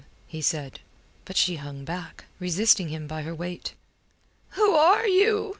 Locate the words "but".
1.25-1.37